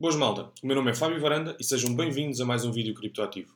Boas 0.00 0.14
malta, 0.14 0.52
o 0.62 0.66
meu 0.68 0.76
nome 0.76 0.92
é 0.92 0.94
Fábio 0.94 1.20
Varanda 1.20 1.56
e 1.58 1.64
sejam 1.64 1.92
bem-vindos 1.92 2.40
a 2.40 2.44
mais 2.44 2.64
um 2.64 2.70
vídeo 2.70 2.94
criptoativo. 2.94 3.52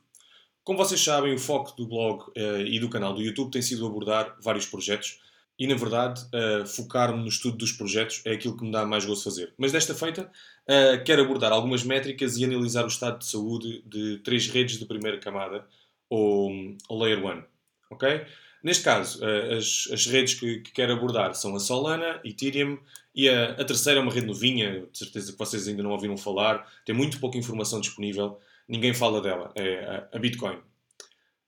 Como 0.61 0.77
vocês 0.77 1.01
sabem, 1.01 1.33
o 1.33 1.39
foco 1.39 1.73
do 1.77 1.87
blog 1.87 2.21
uh, 2.31 2.59
e 2.65 2.81
do 2.81 2.89
canal 2.89 3.13
do 3.13 3.21
YouTube 3.21 3.49
tem 3.49 3.61
sido 3.61 3.87
abordar 3.87 4.35
vários 4.41 4.65
projetos 4.65 5.21
e, 5.57 5.65
na 5.65 5.75
verdade, 5.75 6.21
uh, 6.35 6.67
focar-me 6.67 7.21
no 7.21 7.29
estudo 7.29 7.55
dos 7.55 7.71
projetos 7.71 8.21
é 8.25 8.33
aquilo 8.33 8.57
que 8.57 8.65
me 8.65 8.73
dá 8.73 8.85
mais 8.85 9.05
gosto 9.05 9.23
fazer. 9.23 9.53
Mas 9.57 9.71
desta 9.71 9.95
feita, 9.95 10.29
uh, 10.67 11.01
quero 11.05 11.21
abordar 11.21 11.53
algumas 11.53 11.81
métricas 11.81 12.35
e 12.35 12.43
analisar 12.43 12.83
o 12.83 12.89
estado 12.89 13.19
de 13.19 13.25
saúde 13.25 13.81
de 13.85 14.17
três 14.17 14.45
redes 14.47 14.77
de 14.77 14.85
primeira 14.85 15.19
camada, 15.19 15.65
ou, 16.09 16.51
ou 16.89 16.99
Layer 16.99 17.25
1. 17.25 17.41
Ok? 17.89 18.25
Neste 18.63 18.83
caso, 18.83 19.19
as, 19.25 19.89
as 19.91 20.05
redes 20.05 20.35
que, 20.35 20.61
que, 20.61 20.71
quero 20.71 20.93
abordar 20.93 21.35
são 21.35 21.53
a 21.53 21.59
Solana, 21.59 22.21
Ethereum 22.23 22.79
e 23.13 23.27
a, 23.27 23.51
a, 23.51 23.65
terceira 23.65 23.99
é 23.99 24.01
uma 24.01 24.11
rede 24.11 24.25
novinha, 24.25 24.87
de 24.89 24.97
certeza 24.97 25.33
que 25.33 25.37
vocês 25.37 25.67
ainda 25.67 25.83
não 25.83 25.91
ouviram 25.91 26.15
falar, 26.15 26.65
tem 26.85 26.95
muito 26.95 27.19
pouca 27.19 27.37
informação 27.37 27.81
disponível, 27.81 28.39
ninguém 28.65 28.93
fala 28.93 29.21
dela, 29.21 29.51
é 29.55 30.07
a, 30.11 30.15
a 30.15 30.19
Bitcoin. 30.19 30.57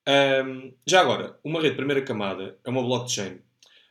Um, 0.07 0.73
já 0.85 1.01
agora, 1.01 1.39
uma 1.41 1.59
rede 1.59 1.71
de 1.71 1.77
primeira 1.77 2.01
camada 2.01 2.57
é 2.63 2.69
uma 2.69 2.83
blockchain, 2.83 3.39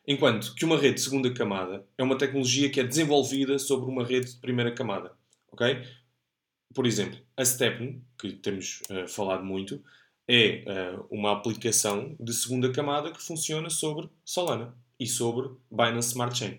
enquanto 0.07 0.55
que 0.55 0.65
uma 0.65 0.77
rede 0.77 0.97
de 0.97 1.01
segunda 1.01 1.33
camada 1.33 1.85
é 1.97 2.03
uma 2.03 2.19
tecnologia 2.19 2.71
que 2.71 2.79
é 2.79 2.85
desenvolvida 2.85 3.59
sobre 3.59 3.91
uma 3.91 4.05
rede 4.05 4.35
de 4.35 4.41
primeira 4.41 4.71
camada. 4.71 5.13
Ok? 5.51 5.83
Por 6.75 6.87
exemplo, 6.87 7.19
a 7.37 7.45
Stepn, 7.45 8.03
que 8.19 8.33
temos 8.33 8.83
uh, 8.91 9.09
falado 9.09 9.45
muito, 9.45 9.83
é 10.29 10.65
uh, 10.67 11.07
uma 11.11 11.33
aplicação 11.33 12.17
de 12.19 12.33
segunda 12.33 12.71
camada 12.71 13.11
que 13.11 13.23
funciona 13.23 13.69
sobre 13.71 14.09
Solana 14.25 14.75
e 14.99 15.07
sobre 15.07 15.51
Binance 15.71 16.09
Smart 16.09 16.37
Chain. 16.37 16.59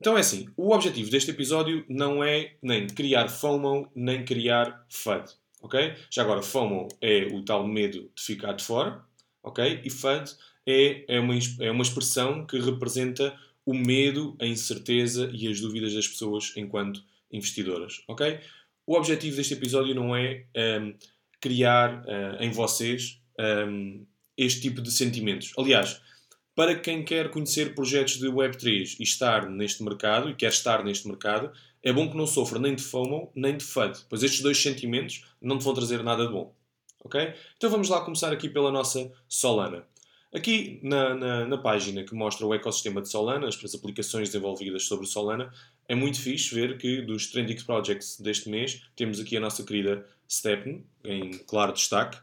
Então 0.00 0.16
é 0.16 0.20
assim, 0.20 0.48
o 0.56 0.72
objetivo 0.72 1.10
deste 1.10 1.30
episódio 1.30 1.84
não 1.88 2.24
é 2.24 2.54
nem 2.62 2.86
criar 2.86 3.28
FOMO, 3.28 3.90
nem 3.94 4.24
criar 4.24 4.86
FUD, 4.88 5.30
ok? 5.60 5.94
Já 6.10 6.22
agora, 6.22 6.42
FOMO 6.42 6.88
é 7.02 7.26
o 7.26 7.44
tal 7.44 7.66
medo 7.66 8.10
de 8.14 8.22
ficar 8.22 8.54
de 8.54 8.64
fora, 8.64 9.04
ok? 9.42 9.82
E 9.84 9.90
FUD 9.90 10.34
é, 10.66 11.04
é, 11.06 11.20
uma, 11.20 11.34
é 11.60 11.70
uma 11.70 11.82
expressão 11.82 12.46
que 12.46 12.58
representa 12.58 13.38
o 13.66 13.74
medo, 13.74 14.34
a 14.40 14.46
incerteza 14.46 15.30
e 15.34 15.46
as 15.48 15.60
dúvidas 15.60 15.92
das 15.92 16.08
pessoas 16.08 16.54
enquanto 16.56 17.04
investidoras, 17.30 18.02
ok? 18.08 18.40
O 18.86 18.96
objetivo 18.96 19.36
deste 19.36 19.52
episódio 19.52 19.94
não 19.94 20.16
é 20.16 20.46
um, 20.56 20.60
ehm, 20.60 20.94
criar 21.40 22.02
uh, 22.02 22.42
em 22.42 22.50
vocês 22.50 23.20
um, 23.66 24.06
este 24.36 24.60
tipo 24.60 24.80
de 24.80 24.90
sentimentos. 24.90 25.52
Aliás, 25.56 26.00
para 26.54 26.74
quem 26.74 27.04
quer 27.04 27.30
conhecer 27.30 27.74
projetos 27.74 28.18
de 28.18 28.26
Web3 28.26 28.96
e 28.98 29.02
estar 29.02 29.48
neste 29.48 29.82
mercado, 29.82 30.30
e 30.30 30.34
quer 30.34 30.50
estar 30.50 30.84
neste 30.84 31.08
mercado, 31.08 31.50
é 31.82 31.92
bom 31.92 32.10
que 32.10 32.16
não 32.16 32.26
sofra 32.26 32.58
nem 32.58 32.74
de 32.74 32.82
FOMO 32.82 33.32
nem 33.34 33.56
de 33.56 33.64
FUD, 33.64 33.98
pois 34.08 34.22
estes 34.22 34.42
dois 34.42 34.60
sentimentos 34.60 35.24
não 35.40 35.58
te 35.58 35.64
vão 35.64 35.74
trazer 35.74 36.02
nada 36.02 36.26
de 36.26 36.32
bom. 36.32 36.54
Ok? 37.02 37.32
Então 37.56 37.70
vamos 37.70 37.88
lá 37.88 38.02
começar 38.02 38.32
aqui 38.32 38.48
pela 38.48 38.70
nossa 38.70 39.10
Solana. 39.26 39.86
Aqui 40.32 40.78
na, 40.82 41.14
na, 41.14 41.46
na, 41.46 41.58
página 41.58 42.04
que 42.04 42.14
mostra 42.14 42.46
o 42.46 42.54
ecossistema 42.54 43.00
de 43.00 43.08
Solana, 43.08 43.48
as 43.48 43.74
aplicações 43.74 44.28
desenvolvidas 44.28 44.84
sobre 44.84 45.06
Solana, 45.06 45.52
é 45.90 45.94
muito 45.96 46.20
fixe 46.20 46.54
ver 46.54 46.78
que 46.78 47.02
dos 47.02 47.26
Trending 47.26 47.64
Projects 47.64 48.20
deste 48.20 48.48
mês 48.48 48.80
temos 48.94 49.18
aqui 49.18 49.36
a 49.36 49.40
nossa 49.40 49.64
querida 49.64 50.06
Stepn, 50.30 50.84
em 51.02 51.32
claro 51.38 51.72
destaque, 51.72 52.16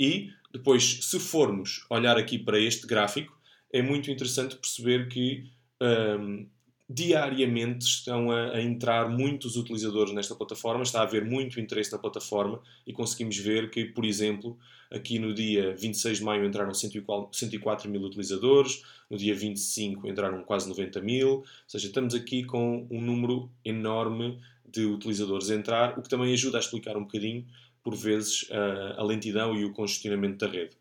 e 0.00 0.32
depois, 0.52 0.98
se 1.04 1.20
formos 1.20 1.86
olhar 1.88 2.18
aqui 2.18 2.36
para 2.36 2.58
este 2.58 2.88
gráfico, 2.88 3.32
é 3.72 3.80
muito 3.80 4.10
interessante 4.10 4.56
perceber 4.56 5.08
que 5.08 5.48
um, 5.80 6.48
diariamente 6.88 7.84
estão 7.84 8.30
a, 8.30 8.52
a, 8.52 8.62
entrar 8.62 9.08
muitos 9.08 9.56
utilizadores 9.56 10.12
nesta 10.12 10.34
plataforma, 10.34 10.82
está 10.82 11.00
a 11.00 11.04
haver 11.04 11.24
muito 11.24 11.58
interesse 11.58 11.90
na 11.90 11.98
plataforma 11.98 12.60
e 12.86 12.92
conseguimos 12.92 13.36
ver 13.38 13.70
que, 13.70 13.86
por 13.86 14.04
exemplo, 14.04 14.58
aqui 14.90 15.18
no 15.18 15.32
dia 15.32 15.74
26 15.74 16.18
de 16.18 16.24
maio 16.24 16.44
entraram 16.44 16.72
104 16.74 17.90
mil 17.90 18.02
utilizadores, 18.02 18.82
no 19.10 19.16
dia 19.16 19.34
25 19.34 20.06
entraram 20.06 20.42
quase 20.42 20.68
90 20.68 21.00
mil, 21.00 21.28
ou 21.28 21.44
seja, 21.66 21.86
estamos 21.86 22.14
aqui 22.14 22.44
com 22.44 22.86
um 22.90 23.00
número 23.00 23.50
enorme 23.64 24.38
de 24.66 24.84
utilizadores 24.84 25.50
a 25.50 25.54
entrar, 25.54 25.98
o 25.98 26.02
que 26.02 26.08
também 26.08 26.32
ajuda 26.32 26.58
a 26.58 26.60
explicar 26.60 26.96
um 26.96 27.04
bocadinho, 27.04 27.46
por 27.82 27.94
vezes, 27.94 28.46
a, 28.50 29.00
a 29.00 29.04
lentidão 29.04 29.54
e 29.54 29.64
o 29.64 29.72
congestionamento 29.72 30.38
da 30.38 30.52
rede. 30.52 30.76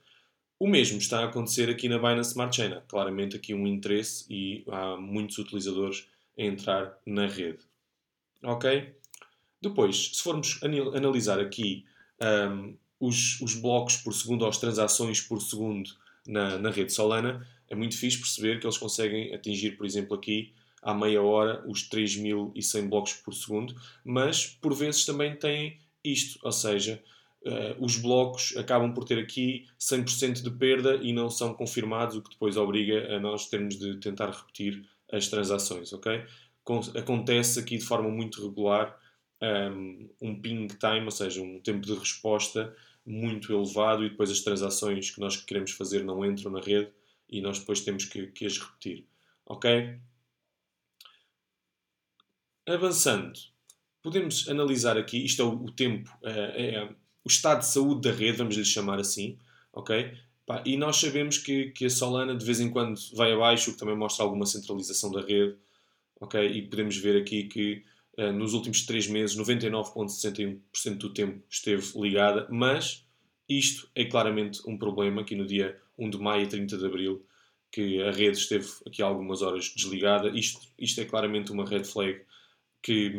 O 0.64 0.68
mesmo 0.70 0.98
está 0.98 1.20
a 1.20 1.26
acontecer 1.26 1.70
aqui 1.70 1.90
na 1.90 1.98
Binance 1.98 2.30
Smart 2.30 2.56
Chain. 2.56 2.80
Claramente 2.88 3.36
aqui 3.36 3.54
um 3.54 3.68
interesse 3.68 4.26
e 4.30 4.64
há 4.70 4.96
muitos 4.96 5.38
utilizadores 5.38 6.08
a 6.40 6.42
entrar 6.42 6.98
na 7.06 7.28
rede. 7.28 7.60
Ok? 8.42 8.96
Depois, 9.62 10.12
se 10.14 10.24
formos 10.24 10.62
analisar 10.96 11.38
aqui 11.38 11.84
um, 12.50 12.78
os, 12.98 13.42
os, 13.42 13.56
blocos 13.56 13.98
por 13.98 14.14
segundo 14.14 14.44
ou 14.44 14.48
as 14.48 14.58
transações 14.58 15.20
por 15.20 15.42
segundo 15.42 15.90
na, 16.26 16.58
na 16.58 16.70
rede 16.70 16.94
Solana, 16.94 17.46
é 17.68 17.76
muito 17.76 17.98
fixe 17.98 18.20
perceber 18.20 18.62
que 18.62 18.66
eles 18.66 18.78
conseguem 18.78 19.36
atingir, 19.36 19.72
por 19.72 19.86
exemplo, 19.86 20.16
aqui 20.16 20.54
à 20.82 20.94
meia 20.94 21.22
hora 21.22 21.62
os 21.68 21.90
3100 21.90 22.88
blocos 22.88 23.12
por 23.16 23.34
segundo, 23.34 23.76
mas 24.02 24.48
por 24.48 24.74
vezes 24.74 25.04
também 25.04 25.36
têm 25.36 25.78
isto, 26.02 26.40
ou 26.42 26.54
seja, 26.54 27.04
uh, 27.46 27.84
os 27.84 27.98
blocos 27.98 28.56
acabam 28.58 28.94
por 28.94 29.06
ter 29.06 29.20
aqui 29.20 29.66
100% 29.80 30.42
de 30.42 30.52
perda 30.52 30.96
e 30.96 31.14
não 31.14 31.30
são 31.30 31.54
confirmados, 31.54 32.16
o 32.16 32.22
que 32.22 32.32
depois 32.32 32.58
obriga 32.58 33.16
a 33.16 33.20
nós 33.20 33.48
termos 33.48 33.78
de 33.78 33.98
tentar 33.98 34.30
repetir 34.30 34.88
as 35.12 35.28
transações, 35.28 35.94
ok? 35.94 36.24
acontece 36.98 37.60
aqui 37.60 37.78
de 37.78 37.84
forma 37.84 38.10
muito 38.10 38.42
regular 38.42 38.98
um, 39.42 39.46
ehm, 39.46 40.10
um 40.22 40.42
ping 40.42 40.68
time, 40.68 41.04
ou 41.04 41.12
seja, 41.12 41.42
um 41.42 41.60
tempo 41.60 41.86
de 41.86 41.94
resposta 41.94 42.74
muito 43.06 43.52
elevado 43.52 44.06
e 44.06 44.10
depois 44.10 44.32
as 44.32 44.40
transações 44.40 45.12
que 45.12 45.20
nós 45.20 45.36
queremos 45.36 45.72
fazer 45.72 46.04
não 46.04 46.26
entram 46.26 46.52
na 46.52 46.62
rede 46.62 46.90
e 47.30 47.42
nós 47.42 47.60
depois 47.60 47.82
temos 47.82 48.06
que, 48.06 48.28
que 48.28 48.46
as 48.46 48.58
repetir, 48.58 49.06
ok? 49.46 50.00
Avançando, 52.66 53.38
podemos 54.02 54.48
analisar 54.48 54.98
aqui, 54.98 55.26
isto 55.26 55.42
é 55.42 55.46
o, 55.46 55.72
tempo, 55.72 56.18
é, 56.24 56.76
é, 56.76 56.96
o 57.24 57.28
estado 57.28 57.60
de 57.60 57.68
saúde 57.68 58.02
da 58.02 58.16
rede, 58.16 58.38
vamos 58.38 58.56
lhe 58.56 58.66
chamar 58.66 59.00
assim, 59.00 59.38
ok? 59.72 60.14
Pá, 60.46 60.62
e 60.66 60.76
nós 60.76 60.98
sabemos 60.98 61.38
que, 61.38 61.72
que 61.72 61.86
a 61.86 61.90
Solana 61.90 62.36
de 62.36 62.46
vez 62.46 62.60
em 62.60 62.70
quando 62.70 63.00
vai 63.14 63.32
abaixo, 63.32 63.70
o 63.70 63.74
que 63.74 63.80
também 63.80 63.96
mostra 63.96 64.26
alguma 64.26 64.46
centralização 64.46 65.12
da 65.12 65.22
rede, 65.22 65.56
ok? 66.20 66.46
E 66.46 66.64
podemos 66.64 66.98
ver 66.98 67.22
aqui 67.22 67.46
que 67.46 67.84
uh, 68.18 68.32
nos 68.34 68.54
últimos 68.54 68.86
3 68.86 69.08
meses 69.08 69.38
99,61% 69.38 70.98
do 70.98 71.14
tempo 71.14 71.42
esteve 71.50 71.86
ligada, 71.96 72.48
mas 72.52 73.06
isto 73.48 73.90
é 73.96 74.04
claramente 74.06 74.62
um 74.68 74.78
problema 74.78 75.22
aqui 75.22 75.36
no 75.36 75.46
dia 75.46 75.80
1 75.98 76.10
de 76.10 76.18
maio 76.18 76.44
e 76.44 76.48
30 76.48 76.78
de 76.78 76.86
abril, 76.86 77.26
que 77.72 78.02
a 78.02 78.12
rede 78.12 78.38
esteve 78.38 78.68
aqui 78.86 79.02
algumas 79.02 79.42
horas 79.42 79.74
desligada. 79.76 80.30
Isto, 80.30 80.60
isto 80.78 81.02
é 81.02 81.06
claramente 81.06 81.52
uma 81.52 81.66
red 81.66 81.84
flag 81.84 82.22
que, 82.82 83.10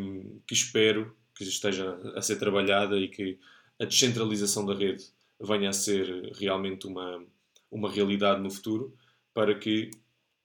que 0.46 0.54
espero 0.54 1.16
que 1.34 1.42
esteja 1.42 1.98
a 2.14 2.22
ser 2.22 2.36
trabalhada 2.36 2.96
e 2.96 3.08
que 3.08 3.38
a 3.80 3.84
descentralização 3.84 4.64
da 4.64 4.74
rede 4.74 5.04
venha 5.40 5.70
a 5.70 5.72
ser 5.72 6.32
realmente 6.34 6.86
uma, 6.86 7.24
uma 7.70 7.90
realidade 7.90 8.40
no 8.40 8.50
futuro 8.50 8.96
para 9.32 9.54
que 9.58 9.90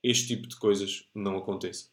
este 0.02 0.28
tipo 0.28 0.48
de 0.48 0.56
coisas 0.56 1.08
não 1.14 1.38
aconteça. 1.38 1.90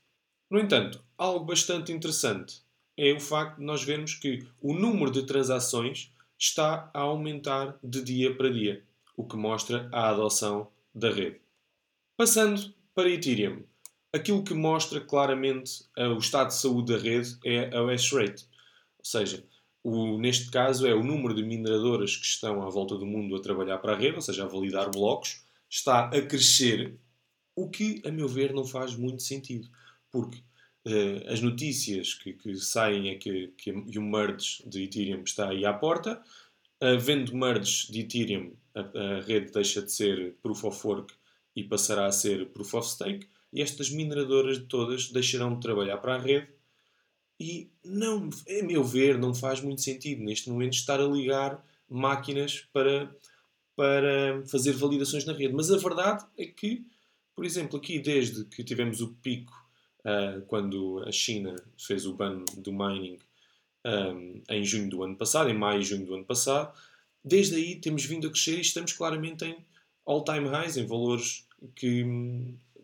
No 0.50 0.58
entanto, 0.58 1.02
algo 1.18 1.44
bastante 1.44 1.92
interessante 1.92 2.62
é 2.96 3.12
o 3.12 3.20
facto 3.20 3.58
de 3.58 3.64
nós 3.64 3.82
vermos 3.82 4.14
que 4.14 4.46
o 4.60 4.72
número 4.72 5.10
de 5.10 5.24
transações 5.24 6.12
está 6.38 6.90
a 6.94 7.00
aumentar 7.00 7.78
de 7.82 8.02
dia 8.02 8.34
para 8.34 8.52
dia, 8.52 8.82
o 9.16 9.26
que 9.26 9.36
mostra 9.36 9.88
a 9.92 10.10
adoção 10.10 10.70
da 10.94 11.10
rede. 11.10 11.40
Passando 12.16 12.72
para 12.94 13.10
Ethereum, 13.10 13.62
aquilo 14.12 14.42
que 14.42 14.54
mostra 14.54 15.00
claramente 15.00 15.84
o 15.96 16.18
estado 16.18 16.48
de 16.48 16.54
saúde 16.54 16.92
da 16.92 16.98
rede 16.98 17.36
é 17.44 17.76
a 17.76 17.84
hash 17.84 18.12
rate, 18.12 18.46
ou 18.98 19.04
seja, 19.04 19.44
o, 19.88 20.18
neste 20.18 20.50
caso, 20.50 20.84
é 20.84 20.92
o 20.92 21.04
número 21.04 21.32
de 21.32 21.44
mineradoras 21.44 22.16
que 22.16 22.26
estão 22.26 22.60
à 22.60 22.68
volta 22.68 22.96
do 22.96 23.06
mundo 23.06 23.36
a 23.36 23.40
trabalhar 23.40 23.78
para 23.78 23.92
a 23.92 23.96
rede, 23.96 24.16
ou 24.16 24.20
seja, 24.20 24.42
a 24.42 24.48
validar 24.48 24.90
blocos, 24.90 25.44
está 25.70 26.06
a 26.06 26.20
crescer, 26.22 26.98
o 27.54 27.70
que, 27.70 28.02
a 28.04 28.10
meu 28.10 28.26
ver, 28.26 28.52
não 28.52 28.64
faz 28.64 28.96
muito 28.96 29.22
sentido. 29.22 29.68
Porque 30.10 30.38
uh, 30.38 31.32
as 31.32 31.40
notícias 31.40 32.14
que, 32.14 32.32
que, 32.32 32.56
saem 32.56 33.10
é 33.10 33.14
que, 33.14 33.54
que 33.56 33.70
o 33.70 34.02
merge 34.02 34.60
de 34.66 34.82
Ethereum 34.82 35.22
está 35.22 35.50
aí 35.50 35.64
à 35.64 35.72
porta. 35.72 36.20
Havendo 36.80 37.36
merge 37.36 37.88
de 37.92 38.00
Ethereum, 38.00 38.54
a, 38.74 38.80
a 38.80 39.20
rede 39.20 39.52
deixa 39.52 39.80
de 39.80 39.92
ser 39.92 40.34
Proof 40.42 40.64
of 40.64 40.84
Work 40.84 41.14
e 41.54 41.62
passará 41.62 42.06
a 42.06 42.12
ser 42.12 42.46
Proof 42.46 42.74
of 42.74 42.88
Stake. 42.88 43.28
E 43.52 43.62
estas 43.62 43.88
mineradoras 43.90 44.58
todas 44.68 45.12
deixarão 45.12 45.54
de 45.54 45.60
trabalhar 45.60 45.98
para 45.98 46.16
a 46.16 46.18
rede 46.18 46.55
e 47.38 47.68
não, 47.84 48.30
a 48.48 48.62
meu 48.64 48.82
ver, 48.82 49.18
não 49.18 49.34
faz 49.34 49.60
muito 49.60 49.82
sentido 49.82 50.22
neste 50.22 50.48
momento 50.48 50.74
estar 50.74 51.00
a 51.00 51.06
ligar 51.06 51.62
máquinas 51.88 52.66
para, 52.72 53.14
para 53.74 54.42
fazer 54.46 54.72
validações 54.72 55.24
na 55.24 55.32
rede. 55.32 55.54
Mas 55.54 55.70
a 55.70 55.76
verdade 55.76 56.24
é 56.38 56.46
que, 56.46 56.84
por 57.34 57.44
exemplo, 57.44 57.78
aqui 57.78 57.98
desde 57.98 58.44
que 58.44 58.64
tivemos 58.64 59.00
o 59.00 59.14
pico, 59.22 59.52
uh, 60.00 60.40
quando 60.46 61.02
a 61.06 61.12
China 61.12 61.54
fez 61.78 62.06
o 62.06 62.14
ban 62.14 62.42
do 62.56 62.72
mining, 62.72 63.18
um, 63.86 64.42
em 64.50 64.64
junho 64.64 64.88
do 64.90 65.02
ano 65.02 65.14
passado, 65.14 65.48
em 65.48 65.54
maio 65.54 65.80
e 65.80 65.84
junho 65.84 66.06
do 66.06 66.14
ano 66.14 66.24
passado. 66.24 66.76
Desde 67.24 67.56
aí 67.56 67.76
temos 67.76 68.04
vindo 68.04 68.26
a 68.26 68.30
crescer 68.30 68.58
e 68.58 68.60
estamos 68.60 68.92
claramente 68.92 69.44
em 69.44 69.56
all-time 70.04 70.48
highs, 70.48 70.76
em 70.76 70.86
valores 70.86 71.46
que, 71.74 72.04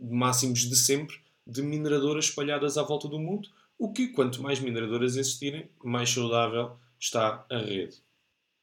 máximos 0.01 0.61
de 0.69 0.77
sempre 0.77 1.21
de 1.47 1.63
mineradoras 1.63 2.27
espalhadas 2.27 2.79
à 2.79 2.83
volta 2.83 3.09
do 3.09 3.19
mundo, 3.19 3.49
o 3.79 3.93
que, 3.93 4.09
quanto 4.09 4.43
mais 4.43 4.61
mineradoras 4.61 5.17
existirem, 5.17 5.69
mais 5.83 6.11
saudável 6.11 6.77
está 6.99 7.45
a 7.51 7.59
rede. 7.59 8.03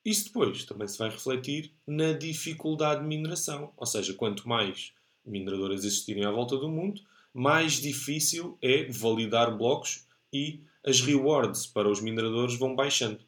Isso 0.04 0.26
depois 0.26 0.64
também 0.64 0.88
se 0.88 0.98
vai 0.98 1.10
refletir 1.10 1.74
na 1.86 2.14
dificuldade 2.14 3.02
de 3.02 3.08
mineração, 3.08 3.74
ou 3.76 3.86
seja, 3.86 4.14
quanto 4.14 4.48
mais 4.48 4.94
mineradoras 5.26 5.84
existirem 5.84 6.26
à 6.26 6.32
volta 6.32 6.58
do 6.58 6.70
mundo, 6.70 7.02
mais 7.34 7.74
difícil 7.74 8.58
é 8.62 8.86
validar 8.86 9.56
blocos 9.56 10.08
e 10.32 10.62
as 10.86 11.02
rewards 11.02 11.68
para 11.68 11.90
os 11.90 12.02
mineradores 12.02 12.58
vão 12.58 12.76
baixando. 12.76 13.20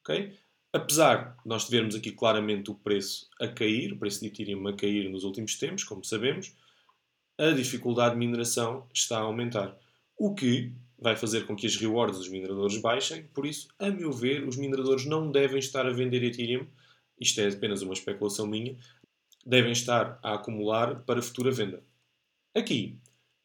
Okay? 0.00 0.38
Apesar 0.72 1.36
de 1.42 1.48
nós 1.48 1.68
vermos 1.68 1.94
aqui 1.94 2.12
claramente 2.12 2.70
o 2.70 2.74
preço 2.74 3.28
a 3.40 3.46
cair, 3.48 3.92
o 3.92 3.98
preço 3.98 4.20
de 4.20 4.28
Ethereum 4.28 4.66
a 4.68 4.72
cair 4.72 5.10
nos 5.10 5.24
últimos 5.24 5.56
tempos, 5.56 5.84
como 5.84 6.04
sabemos, 6.04 6.54
a 7.36 7.50
dificuldade 7.50 8.14
de 8.14 8.18
mineração 8.18 8.86
está 8.92 9.18
a 9.18 9.22
aumentar. 9.22 9.76
O 10.16 10.34
que 10.34 10.72
vai 11.02 11.16
fazer 11.16 11.46
com 11.46 11.56
que 11.56 11.66
as 11.66 11.76
rewards 11.76 12.18
dos 12.18 12.28
mineradores 12.28 12.78
baixem, 12.78 13.24
por 13.34 13.44
isso, 13.44 13.68
a 13.78 13.90
meu 13.90 14.12
ver, 14.12 14.46
os 14.46 14.56
mineradores 14.56 15.04
não 15.04 15.30
devem 15.30 15.58
estar 15.58 15.84
a 15.86 15.92
vender 15.92 16.22
Ethereum, 16.22 16.66
isto 17.20 17.40
é 17.40 17.48
apenas 17.48 17.82
uma 17.82 17.92
especulação 17.92 18.46
minha, 18.46 18.76
devem 19.44 19.72
estar 19.72 20.18
a 20.22 20.34
acumular 20.34 21.00
para 21.04 21.20
futura 21.20 21.50
venda. 21.50 21.82
Aqui 22.54 22.96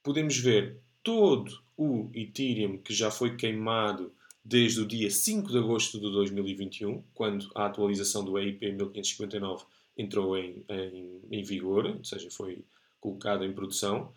podemos 0.04 0.38
ver 0.38 0.78
todo 1.02 1.52
o 1.76 2.10
Ethereum 2.14 2.78
que 2.78 2.94
já 2.94 3.10
foi 3.10 3.36
queimado 3.36 4.14
desde 4.44 4.80
o 4.80 4.88
dia 4.88 5.10
5 5.10 5.52
de 5.52 5.58
agosto 5.58 6.00
de 6.00 6.10
2021, 6.12 7.04
quando 7.14 7.50
a 7.54 7.66
atualização 7.66 8.24
do 8.24 8.38
EIP 8.40 8.72
1559 8.72 9.66
entrou 9.98 10.38
em, 10.38 10.64
em, 10.70 11.22
em 11.32 11.44
vigor, 11.44 11.86
ou 11.86 12.04
seja, 12.04 12.30
foi 12.32 12.64
colocado 13.02 13.44
em 13.44 13.52
produção, 13.52 14.14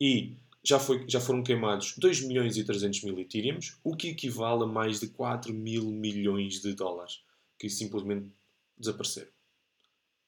e 0.00 0.36
já, 0.64 0.78
foi, 0.78 1.04
já 1.08 1.20
foram 1.20 1.42
queimados 1.42 1.94
2 1.98 2.22
milhões 2.22 2.56
e 2.56 2.64
300 2.64 3.02
mil 3.02 3.18
Ethereums, 3.18 3.76
o 3.82 3.96
que 3.96 4.08
equivale 4.08 4.64
a 4.64 4.66
mais 4.66 5.00
de 5.00 5.08
4 5.08 5.52
mil 5.52 5.90
milhões 5.90 6.60
de 6.60 6.74
dólares, 6.74 7.20
que 7.58 7.68
simplesmente 7.68 8.30
desapareceram. 8.78 9.30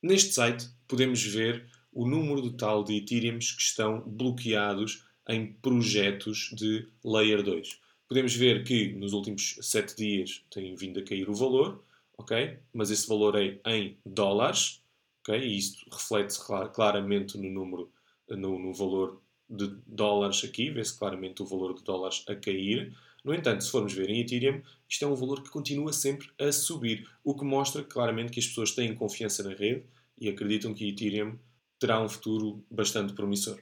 Neste 0.03 0.33
site 0.33 0.69
podemos 0.87 1.23
ver 1.23 1.67
o 1.93 2.07
número 2.07 2.43
total 2.43 2.83
de 2.83 2.97
Ethereums 2.97 3.53
que 3.53 3.63
estão 3.63 4.01
bloqueados 4.01 5.05
em 5.29 5.53
projetos 5.55 6.51
de 6.53 6.87
Layer 7.05 7.43
2. 7.43 7.81
Podemos 8.09 8.35
ver 8.35 8.65
que 8.65 8.93
nos 8.93 9.13
últimos 9.13 9.59
7 9.63 9.97
dias 9.97 10.45
tem 10.51 10.75
vindo 10.75 11.01
a 11.01 11.03
cair 11.03 11.31
o 11.31 11.35
valor, 11.35 11.83
ok? 12.19 12.59
Mas 12.73 12.91
esse 12.91 13.09
valor 13.09 13.35
é 13.37 13.59
em 13.67 13.97
dólares, 14.05 14.83
ok? 15.21 15.39
E 15.39 15.57
isto 15.57 15.89
reflete-se 15.91 16.41
claramente 16.75 17.39
no 17.39 17.49
número, 17.49 17.91
no, 18.29 18.59
no 18.59 18.75
valor 18.75 19.23
de 19.49 19.69
dólares 19.87 20.43
aqui, 20.44 20.70
vê-se 20.70 20.99
claramente 20.99 21.43
o 21.43 21.46
valor 21.46 21.75
de 21.75 21.85
dólares 21.85 22.25
a 22.29 22.35
cair. 22.35 22.94
No 23.25 23.35
entanto, 23.35 23.64
se 23.64 23.70
formos 23.70 23.93
ver 23.93 24.11
em 24.11 24.20
Ethereum, 24.20 24.62
isto 24.88 25.05
é 25.05 25.08
um 25.08 25.14
valor 25.14 25.43
que 25.43 25.50
continua 25.50 25.93
sempre 25.93 26.29
a 26.38 26.52
subir, 26.52 27.08
o 27.23 27.35
que 27.35 27.44
mostra 27.44 27.82
claramente 27.82 28.32
que 28.32 28.41
as 28.41 28.46
pessoas 28.46 28.73
têm 28.73 28.94
confiança 28.94 29.43
na 29.43 29.55
rede 29.55 29.85
e 30.19 30.29
acreditam 30.29 30.75
que 30.75 30.88
Ethereum 30.88 31.38
terá 31.79 32.02
um 32.02 32.08
futuro 32.08 32.64
bastante 32.70 33.12
promissor. 33.12 33.58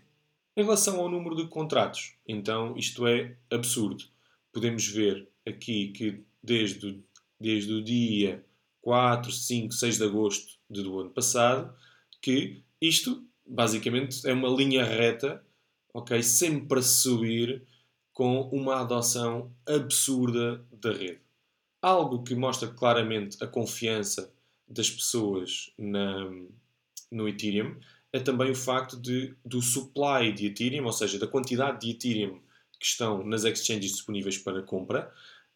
Em 0.57 0.63
relação 0.63 1.01
ao 1.01 1.09
número 1.09 1.35
de 1.35 1.47
contratos, 1.47 2.15
então 2.29 2.77
isto 2.77 3.07
é 3.07 3.37
absurdo. 3.51 4.05
Podemos 4.53 4.87
ver 4.87 5.27
aqui 5.47 5.89
que 5.89 6.21
desde, 6.43 7.01
desde 7.41 7.73
o 7.73 7.83
dia 7.83 8.45
4, 8.83 9.33
5, 9.33 9.73
6 9.73 9.99
de 9.99 10.05
agosto 10.05 10.59
do 10.69 11.01
ano 11.01 11.11
passado, 11.11 11.75
que 12.21 12.63
isto 12.81 13.25
basicamente 13.47 14.27
é 14.27 14.33
uma 14.33 14.49
linha 14.49 14.85
reta, 14.85 15.43
ok? 15.93 16.23
Sempre 16.23 16.81
a 16.81 16.83
subir 16.83 17.63
com 18.13 18.43
uma 18.51 18.81
adoção 18.81 19.55
absurda 19.67 20.65
da 20.73 20.93
rede. 20.93 21.21
Algo 21.81 22.23
que 22.23 22.35
mostra 22.35 22.69
claramente 22.69 23.43
a 23.43 23.47
confiança 23.47 24.33
das 24.69 24.91
pessoas 24.91 25.73
na, 25.79 26.31
no 27.11 27.29
Ethereum 27.29 27.77
é 28.13 28.21
também 28.21 28.51
o 28.51 28.55
facto 28.55 28.97
de, 28.97 29.35
do 29.45 29.63
supply 29.63 30.33
de 30.33 30.47
Ethereum, 30.47 30.85
ou 30.85 30.93
seja, 30.93 31.19
da 31.19 31.27
quantidade 31.27 31.81
de 31.81 31.91
Ethereum 31.91 32.41
que 32.79 32.87
estão 32.87 33.25
nas 33.25 33.45
exchanges 33.45 33.93
disponíveis 33.93 34.37
para 34.37 34.63
compra, 34.63 35.13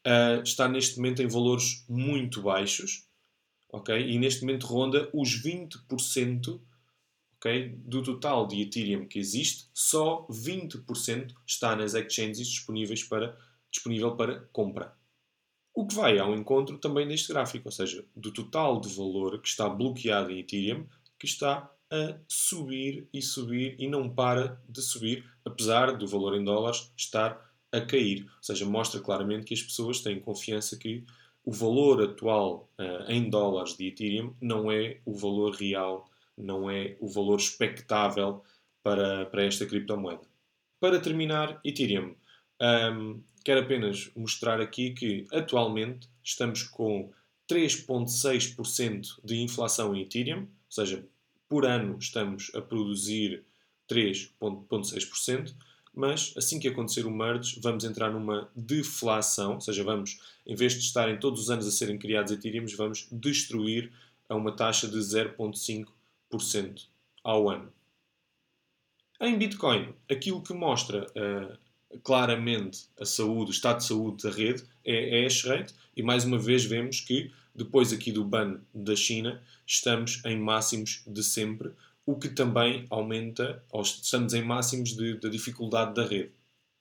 uh, 0.07 0.43
está 0.43 0.69
neste 0.69 0.97
momento 0.97 1.23
em 1.23 1.27
valores 1.27 1.85
muito 1.89 2.41
baixos, 2.41 3.05
ok? 3.69 3.95
E 3.99 4.19
neste 4.19 4.43
momento 4.43 4.67
ronda 4.67 5.11
os 5.13 5.43
20% 5.43 6.61
okay, 7.47 7.69
do 7.85 8.03
total 8.03 8.47
de 8.47 8.61
Ethereum 8.61 9.07
que 9.07 9.19
existe, 9.19 9.69
só 9.73 10.27
20% 10.29 11.35
está 11.47 11.77
nas 11.77 11.95
exchanges 11.95 12.49
disponíveis 12.49 13.05
para, 13.05 13.37
disponível 13.71 14.17
para 14.17 14.41
compra. 14.53 14.95
O 15.75 15.87
que 15.87 15.95
vai 15.95 16.19
ao 16.19 16.35
encontro 16.35 16.79
também 16.79 17.07
deste 17.07 17.29
gráfico, 17.29 17.69
ou 17.69 17.73
seja, 17.73 18.05
do 18.15 18.33
total 18.33 18.81
de 18.81 18.89
valor 18.95 19.41
que 19.41 19.49
está 19.49 19.69
bloqueado 19.69 20.31
em 20.31 20.41
Ethereum, 20.41 20.87
que 21.19 21.27
está 21.27 21.71
a 21.91 22.19
subir 22.27 23.09
e 23.13 23.23
subir 23.23 23.77
e 23.79 23.87
não 23.87 24.09
para 24.09 24.61
de 24.69 24.83
subir, 24.83 25.25
apesar 25.45 25.97
do 25.97 26.07
valor 26.07 26.35
em 26.35 26.43
dólares 26.43 26.91
estar 26.97 27.41
a 27.71 27.81
cair. 27.81 28.23
Ou 28.23 28.43
seja, 28.43 28.65
mostra 28.65 29.01
claramente 29.01 29.45
que 29.45 29.55
as 29.55 29.63
pessoas 29.63 30.01
têm 30.01 30.19
confiança 30.19 30.77
que 30.77 31.05
o 31.45 31.53
valor 31.53 32.03
atual 32.03 32.69
uh, 32.79 33.11
em 33.11 33.31
dólares 33.31 33.77
de 33.77 33.87
Ethereum 33.87 34.35
não 34.41 34.71
é 34.71 35.01
o 35.05 35.15
valor 35.15 35.55
real, 35.55 36.11
não 36.37 36.71
é 36.71 36.97
o 37.01 37.09
valor 37.09 37.39
expectável 37.39 38.43
para, 38.83 39.27
para 39.27 39.45
esta 39.45 39.67
criptomoeda. 39.67 40.23
Para 40.79 41.01
terminar, 41.01 41.61
Ethereum. 41.65 42.15
Um, 42.61 43.23
quero 43.45 43.61
apenas 43.61 44.11
mostrar 44.15 44.61
aqui 44.61 44.91
que 44.91 45.27
atualmente 45.33 46.09
estamos 46.23 46.63
com 46.63 47.11
3,6% 47.51 49.21
de 49.25 49.37
inflação 49.37 49.95
em 49.95 50.03
Ethereum, 50.03 50.41
ou 50.41 50.49
seja, 50.69 51.07
por 51.49 51.65
ano 51.65 51.97
estamos 51.99 52.51
a 52.55 52.61
produzir 52.61 53.45
3,6%, 53.89 55.55
mas 55.95 56.35
assim 56.37 56.59
que 56.59 56.69
acontecer 56.69 57.07
o 57.07 57.11
merge, 57.11 57.59
vamos 57.63 57.85
entrar 57.85 58.11
numa 58.11 58.51
deflação, 58.55 59.55
ou 59.55 59.61
seja, 59.61 59.83
vamos, 59.83 60.21
em 60.47 60.55
vez 60.55 60.75
de 60.75 60.81
estarem 60.81 61.19
todos 61.19 61.41
os 61.41 61.51
anos 61.51 61.67
a 61.67 61.71
serem 61.71 61.99
criados 61.99 62.33
Ethereum, 62.33 62.67
vamos 62.77 63.09
destruir 63.11 63.93
a 64.29 64.35
uma 64.35 64.53
taxa 64.53 64.89
de 64.89 64.99
0,5% 64.99 65.87
ao 67.23 67.49
ano. 67.49 67.73
Em 69.21 69.39
Bitcoin, 69.39 69.95
aquilo 70.11 70.43
que 70.43 70.53
mostra 70.53 71.07
uh, 71.07 71.99
claramente 72.03 72.87
a 73.01 73.05
saúde, 73.05 73.51
o 73.51 73.55
estado 73.55 73.79
de 73.79 73.85
saúde 73.85 74.23
da 74.23 74.31
rede 74.31 74.65
é 74.85 75.21
a 75.21 75.25
hash 75.25 75.45
rate, 75.45 75.75
e 75.97 76.03
mais 76.03 76.25
uma 76.25 76.39
vez 76.39 76.65
vemos 76.65 77.01
que 77.01 77.33
depois 77.55 77.93
aqui 77.93 78.13
do 78.13 78.25
ban 78.25 78.61
da 78.75 78.95
China, 78.95 79.43
estamos 79.67 80.23
em 80.25 80.39
máximos 80.39 81.03
de 81.07 81.25
sempre, 81.25 81.73
o 82.05 82.17
que 82.17 82.29
também 82.29 82.87
aumenta, 82.91 83.63
estamos 83.83 84.35
em 84.35 84.43
máximos 84.43 84.93
de 84.93 85.19
dificuldade 85.31 85.95
da 85.95 86.07
rede. 86.07 86.33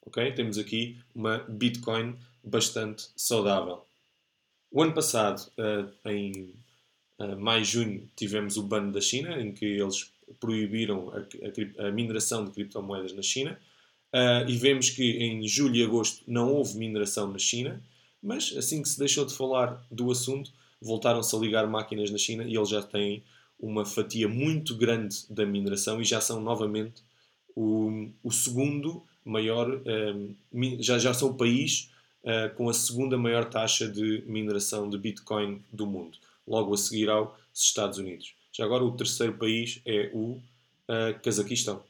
Okay? 0.06 0.32
Temos 0.34 0.58
aqui 0.58 1.00
uma 1.16 1.40
Bitcoin 1.48 2.16
bastante 2.44 3.08
saudável. 3.16 3.86
O 4.70 4.84
ano 4.84 4.94
passado, 4.94 5.50
uh, 5.58 6.10
em 6.10 6.54
uh, 7.20 7.38
maio 7.40 7.62
e 7.62 7.66
junho, 7.66 8.10
tivemos 8.16 8.58
o 8.58 8.64
ban 8.64 8.90
da 8.90 9.02
China, 9.02 9.42
em 9.42 9.52
que 9.52 9.66
eles 9.66 10.12
proibiram 10.40 11.12
a, 11.12 11.84
a, 11.84 11.88
a 11.88 11.92
mineração 11.92 12.46
de 12.46 12.52
criptomoedas 12.52 13.14
na 13.14 13.22
China. 13.22 13.60
Uh, 14.14 14.48
e 14.48 14.56
vemos 14.56 14.90
que 14.90 15.04
em 15.04 15.46
julho 15.48 15.76
e 15.76 15.84
agosto 15.84 16.24
não 16.26 16.54
houve 16.54 16.78
mineração 16.78 17.32
na 17.32 17.38
China, 17.40 17.82
mas 18.24 18.56
assim 18.58 18.82
que 18.82 18.90
se 18.90 18.98
deixou 18.98 19.26
de 19.26 19.36
falar 19.36 19.86
do 19.92 20.10
assunto, 20.10 20.52
voltaram-se 20.82 21.36
a 21.36 21.40
ligar 21.40 21.68
máquinas 21.68 22.10
na 22.10 22.18
China 22.18 22.44
e 22.44 22.56
eles 22.56 22.70
já 22.70 22.82
têm 22.82 23.24
uma 23.60 23.86
fatia 23.86 24.28
muito 24.28 24.76
grande 24.76 25.26
da 25.30 25.46
mineração 25.46 26.02
e 26.02 26.06
já 26.06 26.22
são 26.22 26.42
novamente 26.42 27.04
o, 27.56 28.10
o 28.24 28.32
segundo 28.32 29.04
maior, 29.24 29.70
um, 29.70 30.36
ehm, 30.54 30.82
já, 30.82 31.00
já 31.00 31.14
são 31.14 31.30
o 31.30 31.34
país 31.34 31.90
uh, 32.24 32.54
com 32.56 32.70
a 32.70 32.74
segunda 32.74 33.18
maior 33.18 33.46
taxa 33.46 33.88
de 33.88 34.24
mineração 34.28 34.90
de 34.90 34.98
Bitcoin 34.98 35.64
do 35.72 35.88
mundo, 35.88 36.18
logo 36.48 36.74
a 36.74 36.78
seguir 36.78 37.10
aos 37.10 37.34
Estados 37.54 37.98
Unidos. 37.98 38.36
Já 38.52 38.66
agora 38.66 38.84
o 38.84 38.96
terceiro 38.96 39.38
país 39.38 39.82
é 39.86 40.12
o 40.14 40.34
uh, 40.34 41.20
Cazaquistão. 41.22 41.84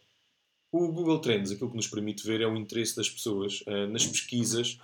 O 0.71 0.91
Google 0.91 1.19
Trends, 1.19 1.51
aquilo 1.51 1.69
que 1.69 1.75
nos 1.75 1.87
permite 1.87 2.25
ver 2.25 2.41
é 2.41 2.47
o 2.47 2.55
interesse 2.55 2.95
das 2.95 3.09
pessoas 3.09 3.61
uh, 3.61 3.87
nas 3.87 4.05
pesquisas 4.05 4.79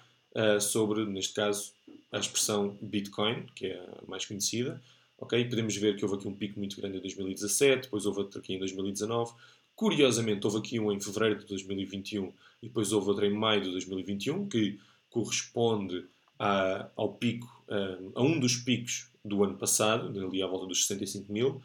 sobre, 0.62 1.06
neste 1.06 1.34
caso, 1.34 1.74
a 2.10 2.18
expressão 2.18 2.78
Bitcoin, 2.82 3.48
que 3.54 3.68
é 3.68 3.76
a 3.76 4.10
mais 4.10 4.26
conhecida. 4.26 4.82
Okay? 5.18 5.46
Podemos 5.46 5.76
ver 5.76 5.96
que 5.96 6.04
houve 6.04 6.18
aqui 6.18 6.28
um 6.28 6.36
pico 6.36 6.60
muito 6.60 6.76
grande 6.80 6.98
em 6.98 7.02
2017, 7.02 7.84
depois 7.84 8.06
houve 8.06 8.20
outro 8.20 8.40
aqui 8.40 8.54
em 8.54 8.60
2019. 8.60 9.34
Curiosamente, 9.76 10.46
houve 10.46 10.60
aqui 10.60 10.80
um 10.80 10.92
em 10.92 11.00
fevereiro 11.00 11.40
de 11.40 11.46
2021 11.46 12.34
e 12.62 12.68
depois 12.68 12.92
houve 12.92 13.10
outro 13.10 13.26
em 13.26 13.34
maio 13.34 13.62
de 13.62 13.72
2021, 13.72 14.48
que 14.48 14.80
corresponde 15.10 16.06
a, 16.38 16.90
ao 16.96 17.14
pico, 17.14 17.61
a, 17.72 18.20
a 18.20 18.24
um 18.24 18.40
dos 18.40 18.58
picos 18.58 19.10
do 19.24 19.44
ano 19.44 19.58
passado, 19.58 20.08
ali 20.20 20.44
à 20.44 20.48
volta 20.48 20.68
dos 20.68 20.86
65 20.86 21.32
mil. 21.32 21.62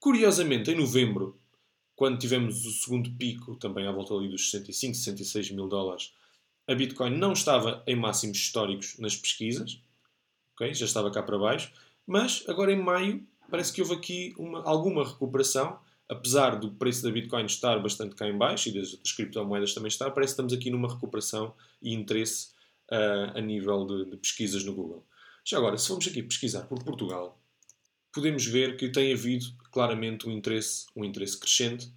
Curiosamente, 0.00 0.70
em 0.70 0.74
novembro, 0.74 1.38
quando 1.94 2.18
tivemos 2.18 2.64
o 2.66 2.70
segundo 2.70 3.10
pico, 3.12 3.54
também 3.56 3.86
à 3.86 3.92
volta 3.92 4.14
ali 4.14 4.28
dos 4.28 4.50
65, 4.50 4.96
66 4.96 5.50
mil 5.52 5.68
dólares, 5.68 6.12
a 6.66 6.74
Bitcoin 6.74 7.16
não 7.16 7.32
estava 7.32 7.82
em 7.86 7.96
máximos 7.96 8.38
históricos 8.38 8.98
nas 8.98 9.16
pesquisas, 9.16 9.80
okay? 10.54 10.72
já 10.74 10.86
estava 10.86 11.10
cá 11.10 11.22
para 11.22 11.38
baixo, 11.38 11.72
mas 12.06 12.44
agora 12.48 12.72
em 12.72 12.80
maio 12.80 13.26
parece 13.50 13.72
que 13.72 13.82
houve 13.82 13.94
aqui 13.94 14.34
uma, 14.38 14.62
alguma 14.64 15.06
recuperação, 15.06 15.78
apesar 16.08 16.56
do 16.56 16.70
preço 16.72 17.02
da 17.02 17.10
Bitcoin 17.10 17.44
estar 17.44 17.78
bastante 17.80 18.14
cá 18.14 18.26
em 18.26 18.36
baixo 18.36 18.68
e 18.68 18.72
das, 18.72 18.94
das 18.94 19.12
criptomoedas 19.12 19.74
também 19.74 19.88
estar, 19.88 20.10
parece 20.10 20.32
que 20.32 20.42
estamos 20.42 20.52
aqui 20.52 20.70
numa 20.70 20.92
recuperação 20.92 21.54
e 21.82 21.92
interesse 21.92 22.48
uh, 22.90 23.36
a 23.36 23.40
nível 23.40 23.86
de, 23.86 24.10
de 24.10 24.16
pesquisas 24.16 24.64
no 24.64 24.74
Google. 24.74 25.04
Já 25.44 25.58
agora, 25.58 25.76
se 25.76 25.88
formos 25.88 26.06
aqui 26.06 26.22
pesquisar 26.22 26.62
por 26.62 26.82
Portugal, 26.82 27.38
podemos 28.12 28.46
ver 28.46 28.76
que 28.76 28.88
tem 28.88 29.12
havido 29.12 29.46
claramente 29.70 30.28
um 30.28 30.30
interesse, 30.30 30.86
um 30.94 31.04
interesse 31.04 31.38
crescente. 31.38 31.92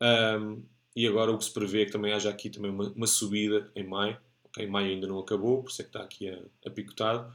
Um, 0.00 0.62
e 0.94 1.06
agora 1.06 1.32
o 1.32 1.38
que 1.38 1.44
se 1.44 1.52
prevê 1.52 1.82
é 1.82 1.84
que 1.86 1.92
também 1.92 2.12
haja 2.12 2.30
aqui 2.30 2.48
também 2.48 2.70
uma, 2.70 2.88
uma 2.90 3.06
subida 3.06 3.70
em 3.74 3.84
maio. 3.84 4.16
Okay, 4.44 4.66
maio 4.66 4.90
ainda 4.90 5.06
não 5.06 5.18
acabou, 5.18 5.62
por 5.62 5.70
isso 5.70 5.82
é 5.82 5.84
que 5.84 5.90
está 5.90 6.02
aqui 6.02 6.28
a, 6.28 6.40
a 6.66 6.70
picotado. 6.70 7.34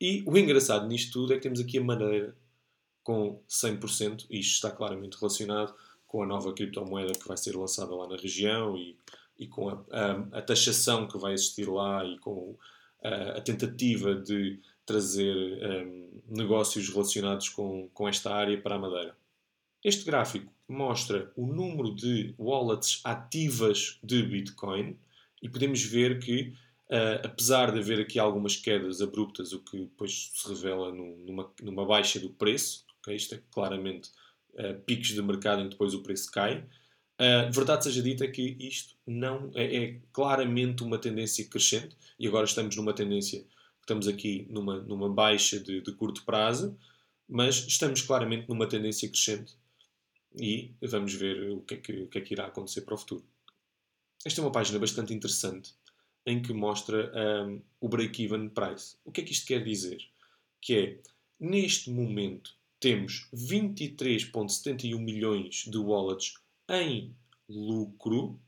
E 0.00 0.22
o 0.26 0.36
engraçado 0.36 0.86
nisto 0.86 1.12
tudo 1.12 1.32
é 1.32 1.36
que 1.36 1.42
temos 1.42 1.60
aqui 1.60 1.78
a 1.78 1.84
Madeira 1.84 2.36
com 3.02 3.40
100%, 3.48 4.26
e 4.28 4.40
isto 4.40 4.54
está 4.54 4.70
claramente 4.70 5.16
relacionado 5.16 5.72
com 6.06 6.22
a 6.22 6.26
nova 6.26 6.52
criptomoeda 6.52 7.12
que 7.12 7.26
vai 7.26 7.36
ser 7.36 7.56
lançada 7.56 7.94
lá 7.94 8.08
na 8.08 8.16
região 8.16 8.76
e, 8.76 8.96
e 9.38 9.46
com 9.46 9.68
a, 9.68 9.84
a, 9.90 10.38
a 10.38 10.42
taxação 10.42 11.06
que 11.06 11.16
vai 11.16 11.32
existir 11.32 11.68
lá 11.68 12.04
e 12.04 12.18
com 12.18 12.56
a, 13.04 13.38
a 13.38 13.40
tentativa 13.40 14.14
de 14.14 14.60
trazer 14.86 15.36
um, 15.36 16.22
negócios 16.28 16.88
relacionados 16.88 17.48
com, 17.48 17.88
com 17.92 18.08
esta 18.08 18.32
área 18.32 18.58
para 18.60 18.76
a 18.76 18.78
Madeira. 18.78 19.16
Este 19.84 20.04
gráfico 20.04 20.52
mostra 20.68 21.32
o 21.36 21.46
número 21.46 21.94
de 21.94 22.34
wallets 22.38 23.00
ativas 23.04 23.98
de 24.02 24.22
Bitcoin 24.22 24.96
e 25.42 25.48
podemos 25.48 25.82
ver 25.82 26.18
que, 26.18 26.54
uh, 26.88 27.24
apesar 27.26 27.72
de 27.72 27.80
haver 27.80 28.00
aqui 28.00 28.18
algumas 28.18 28.56
quedas 28.56 29.02
abruptas, 29.02 29.52
o 29.52 29.60
que 29.60 29.78
depois 29.78 30.30
se 30.34 30.48
revela 30.48 30.92
no, 30.92 31.16
numa, 31.18 31.52
numa 31.60 31.84
baixa 31.84 32.18
do 32.18 32.30
preço, 32.30 32.84
okay? 33.00 33.16
isto 33.16 33.34
é 33.34 33.42
claramente 33.50 34.10
uh, 34.54 34.80
picos 34.86 35.08
de 35.08 35.20
mercado 35.20 35.60
em 35.60 35.64
que 35.64 35.70
depois 35.70 35.94
o 35.94 36.02
preço 36.02 36.30
cai, 36.30 36.64
Uh, 37.18 37.50
verdade 37.50 37.84
seja 37.84 38.02
dita 38.02 38.28
que 38.28 38.58
isto 38.60 38.94
não 39.06 39.50
é, 39.54 39.76
é, 39.76 40.00
claramente 40.12 40.82
uma 40.82 40.98
tendência 40.98 41.46
crescente 41.46 41.96
e 42.18 42.28
agora 42.28 42.44
estamos 42.44 42.76
numa 42.76 42.92
tendência 42.92 43.42
estamos 43.86 44.08
aqui 44.08 44.44
numa, 44.50 44.80
numa 44.80 45.08
baixa 45.08 45.60
de, 45.60 45.80
de 45.80 45.92
curto 45.92 46.24
prazo, 46.24 46.76
mas 47.28 47.64
estamos 47.68 48.02
claramente 48.02 48.48
numa 48.48 48.68
tendência 48.68 49.08
crescente 49.08 49.54
e 50.34 50.74
vamos 50.82 51.14
ver 51.14 51.52
o 51.52 51.60
que 51.60 51.74
é 51.74 51.76
que, 51.76 51.92
o 52.02 52.08
que, 52.08 52.18
é 52.18 52.20
que 52.20 52.34
irá 52.34 52.46
acontecer 52.46 52.80
para 52.82 52.94
o 52.94 52.98
futuro. 52.98 53.24
Esta 54.24 54.40
é 54.40 54.44
uma 54.44 54.50
página 54.50 54.78
bastante 54.80 55.14
interessante 55.14 55.72
em 56.26 56.42
que 56.42 56.52
mostra 56.52 57.12
um, 57.46 57.62
o 57.80 57.88
break-even 57.88 58.48
price. 58.48 58.96
O 59.04 59.12
que 59.12 59.20
é 59.20 59.24
que 59.24 59.32
isto 59.32 59.46
quer 59.46 59.62
dizer? 59.62 59.98
Que 60.60 60.76
é, 60.76 60.98
neste 61.38 61.88
momento, 61.88 62.56
temos 62.80 63.28
23,71 63.32 64.98
milhões 64.98 65.64
de 65.64 65.78
wallets 65.78 66.34
em 66.68 67.14
lucro 67.48 68.38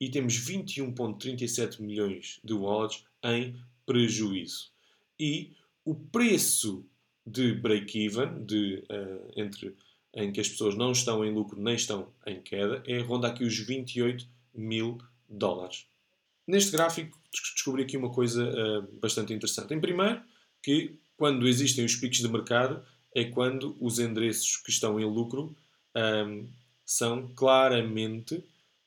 e 0.00 0.08
temos 0.08 0.34
21,37 0.34 1.80
milhões 1.80 2.40
de 2.44 2.52
wallets 2.52 3.04
em 3.24 3.60
prejuízo. 3.86 4.70
E 5.18 5.52
o 5.84 5.94
preço 5.94 6.84
de 7.26 7.54
break-even, 7.54 8.44
de, 8.44 8.84
uh, 8.90 9.32
entre 9.36 9.74
em 10.14 10.32
que 10.32 10.40
as 10.40 10.48
pessoas 10.48 10.76
não 10.76 10.92
estão 10.92 11.24
em 11.24 11.32
lucro 11.32 11.60
nem 11.60 11.74
estão 11.74 12.08
em 12.26 12.40
queda, 12.40 12.82
é 12.86 13.00
ronda 13.00 13.28
aqui 13.28 13.44
os 13.44 13.58
28 13.58 14.26
mil 14.54 14.98
dólares. 15.28 15.86
Neste 16.46 16.70
gráfico 16.70 17.18
descobri 17.54 17.82
aqui 17.82 17.96
uma 17.96 18.10
coisa 18.10 18.44
uh, 18.44 18.82
bastante 19.00 19.32
interessante. 19.32 19.74
Em 19.74 19.80
primeiro, 19.80 20.22
que 20.62 20.98
quando 21.16 21.48
existem 21.48 21.84
os 21.84 21.96
picos 21.96 22.18
de 22.18 22.28
mercado 22.28 22.84
é 23.14 23.24
quando 23.24 23.76
os 23.80 23.98
endereços 23.98 24.56
que 24.58 24.70
estão 24.70 24.98
em 24.98 25.04
lucro 25.04 25.54
um, 25.94 26.00
ehm, 26.00 26.46
são 26.84 27.28
claramente 27.34 28.42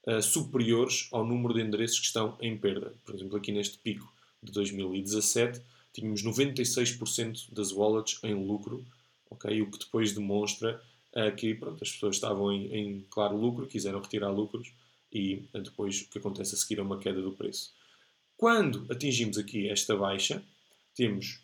uh, 0.05 0.21
superiores 0.21 1.07
ao 1.11 1.25
número 1.25 1.53
de 1.53 1.61
endereços 1.61 1.99
que 1.99 2.05
estão 2.05 2.37
em 2.41 2.57
perda. 2.57 2.93
Por 3.05 3.15
exemplo, 3.15 3.37
aqui 3.37 3.51
neste 3.51 3.77
pico 3.77 4.11
de 4.47 4.53
2017, 4.53 5.61
tínhamos 5.93 6.23
96% 6.23 7.53
das 7.53 7.71
wallets 7.71 8.19
em 8.23 8.33
lucro, 8.33 8.85
okay? 9.29 9.61
o 9.61 9.69
que 9.69 9.79
depois 9.79 10.13
demonstra 10.13 10.81
uh, 11.13 11.35
que 11.35 11.53
pronto, 11.55 11.83
as 11.83 11.91
pessoas 11.91 12.15
estavam 12.15 12.51
em, 12.51 12.73
em, 12.73 13.05
claro 13.09 13.37
lucro, 13.37 13.67
quiseram 13.67 14.01
retirar 14.01 14.29
lucros 14.29 14.71
e 15.11 15.43
uh, 15.53 15.61
depois 15.61 16.01
o 16.01 16.09
que 16.09 16.19
acontece 16.19 16.55
a 16.55 16.57
seguir 16.57 16.79
é 16.79 16.83
uma 16.83 16.99
queda 16.99 17.21
do 17.21 17.31
preço. 17.31 17.73
Quando 18.35 18.85
atingimos 18.91 19.37
aqui 19.37 19.67
esta 19.69 19.95
baixa, 19.95 20.43
temos 20.95 21.39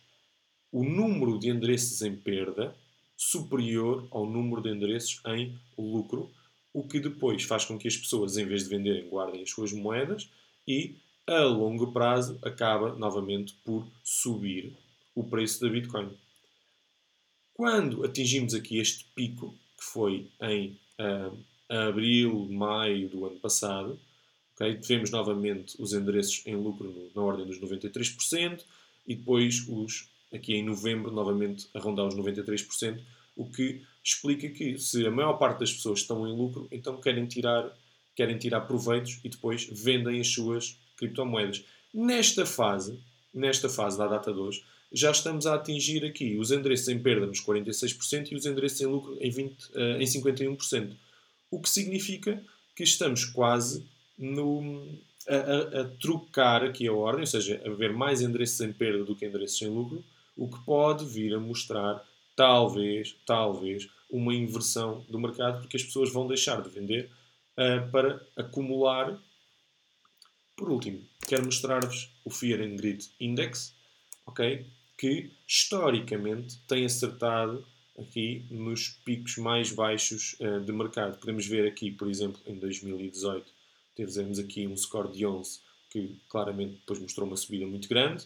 o 0.71 0.83
número 0.83 1.39
de 1.39 1.49
endereços 1.49 2.01
em 2.01 2.15
perda 2.15 2.75
superior 3.15 4.07
ao 4.11 4.25
número 4.25 4.61
de 4.61 4.69
endereços 4.69 5.21
em 5.27 5.57
lucro, 5.77 6.31
o 6.73 6.87
que 6.87 6.99
depois 6.99 7.43
faz 7.43 7.65
com 7.65 7.77
que 7.77 7.87
as 7.87 7.95
pessoas, 7.95 8.37
em 8.37 8.45
vez 8.45 8.63
de 8.63 8.69
venderem, 8.69 9.07
guardem 9.07 9.43
as 9.43 9.49
suas 9.49 9.71
moedas 9.71 10.29
e 10.67 10.95
a 11.27 11.43
longo 11.43 11.91
prazo 11.91 12.37
acaba 12.41 12.93
novamente 12.93 13.53
por 13.63 13.87
subir 14.03 14.73
o 15.15 15.23
preço 15.23 15.61
da 15.61 15.69
Bitcoin. 15.69 16.09
Quando 17.53 18.03
atingimos 18.03 18.53
aqui 18.53 18.79
este 18.79 19.05
pico, 19.15 19.53
que 19.77 19.83
foi 19.83 20.27
em 20.41 20.77
uh, 20.99 21.37
abril, 21.69 22.47
maio 22.49 23.07
do 23.09 23.25
ano 23.25 23.39
passado, 23.39 23.99
okay, 24.55 24.75
tivemos 24.75 25.11
novamente 25.11 25.75
os 25.79 25.93
endereços 25.93 26.45
em 26.45 26.55
lucro 26.55 26.91
no, 26.91 27.11
na 27.15 27.21
ordem 27.21 27.45
dos 27.45 27.59
93% 27.59 28.63
e 29.07 29.15
depois 29.15 29.65
os, 29.69 30.09
aqui 30.33 30.55
em 30.55 30.63
novembro, 30.63 31.11
novamente 31.11 31.67
a 31.73 31.79
rondar 31.79 32.07
os 32.07 32.15
93%, 32.15 32.99
o 33.35 33.49
que 33.49 33.81
explica 34.03 34.49
que 34.49 34.77
se 34.77 35.05
a 35.05 35.11
maior 35.11 35.33
parte 35.33 35.59
das 35.59 35.71
pessoas 35.71 35.99
estão 35.99 36.27
em 36.27 36.35
lucro, 36.35 36.67
então 36.71 36.99
querem 36.99 37.25
tirar, 37.25 37.71
querem 38.15 38.37
tirar 38.37 38.61
proveitos 38.61 39.19
e 39.23 39.29
depois 39.29 39.65
vendem 39.71 40.19
as 40.19 40.27
suas 40.27 40.77
criptomoedas. 40.97 41.63
Nesta 41.93 42.45
fase, 42.45 42.99
nesta 43.33 43.69
fase 43.69 43.97
da 43.97 44.07
data 44.07 44.33
de 44.33 44.39
hoje, 44.39 44.63
já 44.91 45.09
estamos 45.09 45.47
a 45.47 45.55
atingir 45.55 46.05
aqui 46.05 46.37
os 46.37 46.51
endereços 46.51 46.87
em 46.87 46.99
perda 46.99 47.25
nos 47.25 47.43
46% 47.43 48.31
e 48.31 48.35
os 48.35 48.45
endereços 48.45 48.81
em 48.81 48.85
lucro 48.85 49.17
em, 49.19 49.31
20, 49.31 49.51
uh, 49.51 49.79
eh, 49.79 50.03
em 50.03 50.05
51%. 50.05 50.95
O 51.49 51.59
que 51.59 51.69
significa 51.69 52.43
que 52.75 52.83
estamos 52.83 53.25
quase 53.25 53.85
no, 54.17 54.87
a, 55.27 55.35
a, 55.35 55.81
a, 55.81 55.85
trocar 55.99 56.63
aqui 56.63 56.87
a 56.87 56.93
ordem, 56.93 57.21
ou 57.21 57.27
seja, 57.27 57.61
a 57.65 57.69
haver 57.69 57.91
mais 57.93 58.21
endereços 58.21 58.61
em 58.61 58.71
perda 58.71 59.03
do 59.03 59.15
que 59.15 59.25
endereços 59.25 59.61
em 59.61 59.69
lucro, 59.69 60.03
o 60.37 60.47
que 60.47 60.63
pode 60.63 61.05
vir 61.05 61.33
a 61.33 61.39
mostrar, 61.39 62.03
talvez, 62.35 63.15
talvez, 63.25 63.89
uma 64.09 64.33
inversão 64.33 65.03
do 65.09 65.19
mercado, 65.19 65.61
porque 65.61 65.77
as 65.77 65.83
pessoas 65.83 66.11
vão 66.11 66.27
deixar 66.27 66.61
de 66.61 66.69
vender 66.69 67.09
uh, 67.57 67.89
para 67.91 68.21
acumular 68.35 69.19
por 70.55 70.69
último, 70.69 71.01
quero 71.27 71.45
mostrar-vos 71.45 72.11
o 72.23 72.29
Fear 72.29 72.61
and 72.61 72.75
Greed 72.75 73.05
Index, 73.19 73.75
ok? 74.25 74.65
que 74.97 75.31
historicamente 75.47 76.59
tem 76.67 76.85
acertado 76.85 77.65
aqui 77.99 78.45
nos 78.49 78.89
picos 79.03 79.37
mais 79.37 79.71
baixos 79.71 80.37
uh, 80.39 80.61
de 80.61 80.71
mercado. 80.71 81.19
Podemos 81.19 81.45
ver 81.45 81.67
aqui, 81.67 81.91
por 81.91 82.09
exemplo, 82.09 82.39
em 82.45 82.57
2018, 82.57 83.45
temos 83.95 84.39
aqui 84.39 84.65
um 84.67 84.75
score 84.77 85.11
de 85.11 85.25
11 85.25 85.59
que 85.89 86.19
claramente 86.27 86.75
depois 86.75 86.99
mostrou 86.99 87.27
uma 87.27 87.37
subida 87.37 87.67
muito 87.67 87.87
grande. 87.87 88.25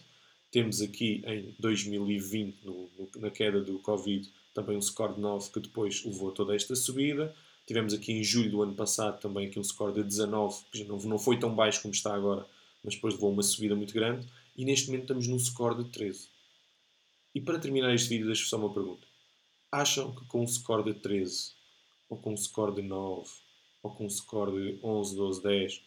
Temos 0.50 0.80
aqui 0.80 1.22
em 1.26 1.54
2020, 1.58 2.64
no, 2.64 2.88
no, 2.96 3.10
na 3.20 3.30
queda 3.30 3.60
do 3.60 3.78
Covid, 3.80 4.30
também 4.54 4.76
um 4.76 4.80
score 4.80 5.14
de 5.14 5.20
9 5.20 5.50
que 5.50 5.60
depois 5.60 6.02
levou 6.04 6.30
a 6.30 6.32
toda 6.32 6.54
esta 6.54 6.74
subida. 6.74 7.34
Tivemos 7.68 7.92
aqui 7.92 8.12
em 8.12 8.24
julho 8.24 8.50
do 8.50 8.62
ano 8.62 8.74
passado 8.74 9.20
também 9.20 9.46
aqui 9.46 9.60
um 9.60 9.62
score 9.62 9.92
de 9.92 10.02
19, 10.02 10.64
que 10.72 10.84
não, 10.84 10.96
não 11.00 11.18
foi 11.18 11.38
tão 11.38 11.54
baixo 11.54 11.82
como 11.82 11.92
está 11.92 12.14
agora, 12.14 12.46
mas 12.82 12.94
depois 12.94 13.12
levou 13.12 13.30
uma 13.30 13.42
subida 13.42 13.76
muito 13.76 13.92
grande. 13.92 14.26
E 14.56 14.64
neste 14.64 14.86
momento 14.86 15.02
estamos 15.02 15.28
num 15.28 15.38
score 15.38 15.84
de 15.84 15.90
13. 15.90 16.30
E 17.34 17.42
para 17.42 17.58
terminar 17.58 17.94
este 17.94 18.08
vídeo, 18.08 18.24
deixo 18.24 18.48
só 18.48 18.56
uma 18.56 18.72
pergunta. 18.72 19.06
Acham 19.70 20.14
que 20.14 20.24
com 20.24 20.42
um 20.42 20.46
score 20.46 20.82
de 20.82 20.98
13, 20.98 21.52
ou 22.08 22.16
com 22.16 22.32
um 22.32 22.36
score 22.38 22.74
de 22.74 22.80
9, 22.80 23.28
ou 23.82 23.94
com 23.94 24.06
um 24.06 24.10
score 24.10 24.50
de 24.50 24.80
11, 24.82 25.14
12, 25.14 25.42
10, 25.42 25.82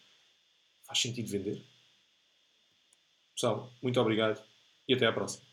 faz 0.86 1.00
sentido 1.00 1.28
vender? 1.30 1.64
Pessoal, 3.34 3.72
muito 3.82 4.00
obrigado 4.00 4.40
e 4.86 4.94
até 4.94 5.04
à 5.04 5.12
próxima. 5.12 5.51